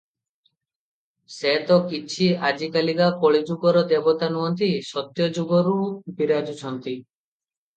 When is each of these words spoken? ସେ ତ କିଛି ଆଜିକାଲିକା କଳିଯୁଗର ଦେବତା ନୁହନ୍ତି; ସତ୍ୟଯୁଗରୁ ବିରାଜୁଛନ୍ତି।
ସେ 1.33 1.51
ତ 1.71 1.77
କିଛି 1.91 2.29
ଆଜିକାଲିକା 2.49 3.11
କଳିଯୁଗର 3.25 3.85
ଦେବତା 3.93 4.31
ନୁହନ୍ତି; 4.39 4.71
ସତ୍ୟଯୁଗରୁ 4.89 5.77
ବିରାଜୁଛନ୍ତି। 6.23 6.99